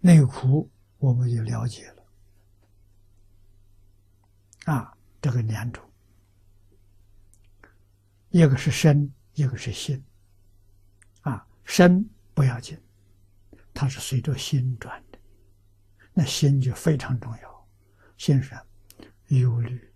[0.00, 2.04] 内苦我们就了解了。
[4.72, 5.82] 啊，这个两种，
[8.30, 10.04] 一个是身，一个是心。
[11.22, 12.80] 啊，身不要紧，
[13.74, 15.18] 它是随着心转的，
[16.12, 17.68] 那心就非常重要。
[18.16, 18.64] 心上
[19.28, 19.92] 忧虑、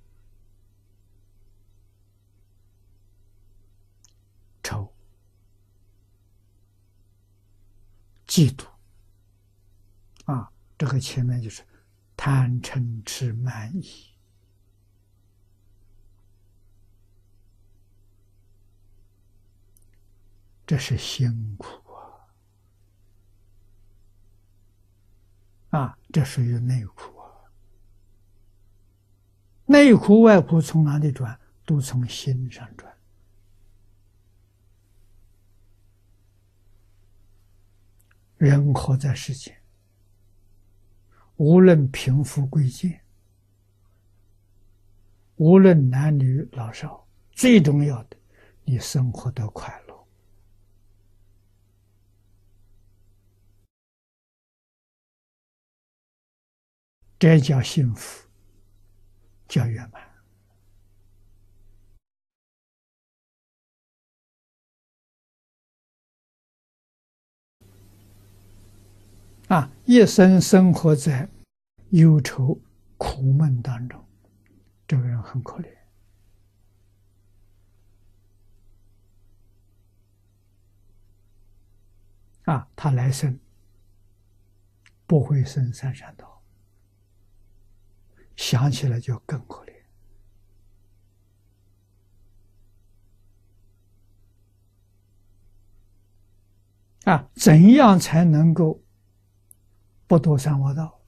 [4.62, 4.94] 愁、
[8.26, 8.71] 嫉妒。
[10.82, 11.62] 这个前面就是
[12.16, 14.10] 贪嗔痴慢疑。
[20.66, 21.68] 这是辛苦
[25.70, 25.78] 啊！
[25.78, 27.30] 啊，这属于内苦啊。
[29.66, 31.38] 内苦外苦从哪里转？
[31.64, 32.92] 都从心上转。
[38.36, 39.61] 人活在世间，
[41.42, 43.00] 无论贫富贵贱，
[45.34, 48.16] 无论男女老少，最重要的，
[48.62, 50.06] 你生活的快乐。
[57.18, 58.28] 这叫幸福，
[59.48, 60.00] 叫圆满
[69.48, 69.70] 啊！
[69.84, 71.28] 一生生活在
[71.92, 72.58] 忧愁
[72.96, 74.02] 苦闷当中，
[74.88, 75.68] 这个人很可怜
[82.44, 82.66] 啊！
[82.74, 83.38] 他来生
[85.06, 86.42] 不会生三善道。
[88.36, 89.72] 想起来就更可怜
[97.04, 97.28] 啊！
[97.34, 98.82] 怎样才能够
[100.06, 101.01] 不堕三恶道？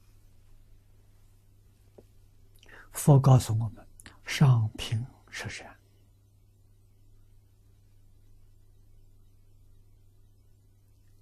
[2.95, 3.85] 佛告诉我们：
[4.23, 5.77] 上品是善，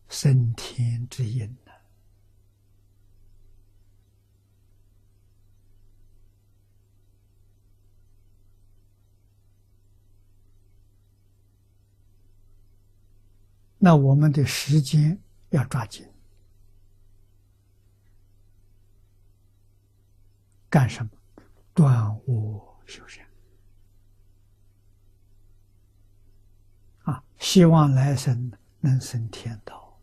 [0.07, 1.53] 升天之因。
[13.77, 16.07] 那我们的时间要抓紧，
[20.69, 21.11] 干什么？
[21.73, 23.25] 断恶修善
[27.03, 27.23] 啊！
[27.39, 29.99] 希望来生能升天道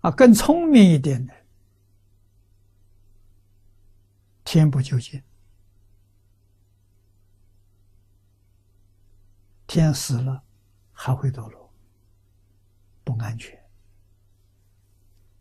[0.00, 0.10] 啊！
[0.10, 1.34] 更聪明一点的，
[4.44, 5.22] 天不究竟。
[9.66, 10.44] 天死了，
[10.92, 11.72] 还会堕落，
[13.02, 13.60] 不安全，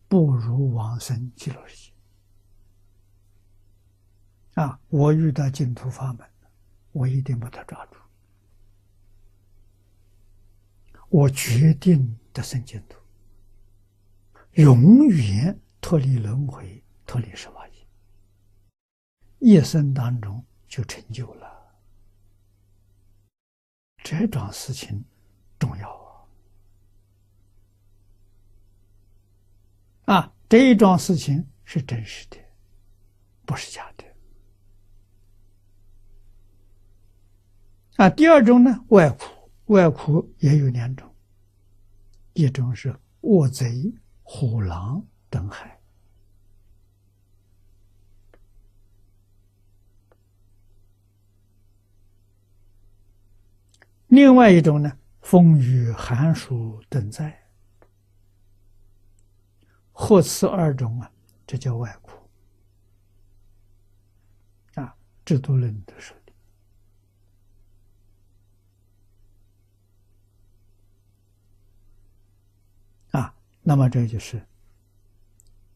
[0.07, 1.92] 不如往生极乐世界。
[4.55, 4.79] 啊！
[4.89, 6.29] 我遇到净土法门，
[6.91, 7.97] 我一定把它抓住，
[11.09, 12.99] 我决定得生净土，
[14.61, 17.73] 永远脱离轮回，脱离十八界，
[19.39, 21.51] 一生当中就成就了。
[24.03, 25.03] 这桩事情
[25.57, 25.89] 重要
[30.05, 30.13] 啊！
[30.13, 32.37] 啊，这一桩事情是真实的，
[33.45, 34.12] 不是假的。
[37.97, 41.13] 啊，第二种呢，外苦，外苦也有两种，
[42.33, 43.93] 一种是恶贼、
[44.23, 45.79] 虎狼等害。
[54.07, 57.47] 另外一种呢，风雨寒暑等灾，
[59.91, 61.11] 或此二种啊，
[61.47, 62.11] 这叫外苦
[64.75, 64.95] 啊。
[65.25, 66.15] 制度论的说
[73.63, 74.45] 那么这就是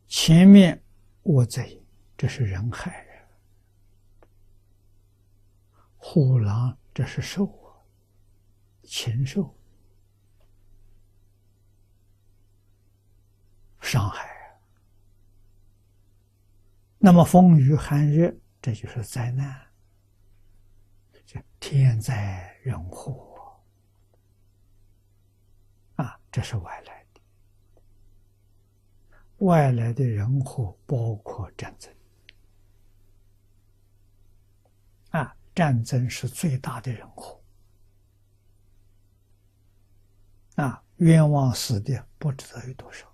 [0.08, 0.84] 前面
[1.24, 1.82] 我贼，
[2.18, 3.26] 这是人害人；
[5.96, 7.54] 虎狼，这是兽。
[8.84, 9.54] 禽兽。
[13.82, 14.60] 伤害，
[16.98, 19.66] 那么风雨寒热，这就是灾难，
[21.26, 23.62] 叫天灾人祸
[25.96, 26.20] 啊！
[26.30, 26.97] 这是外来，
[29.40, 31.94] 外来的人祸包括战争
[35.10, 37.42] 啊，战争是最大的人祸。
[40.56, 43.06] 啊，冤枉死的不知道有多少。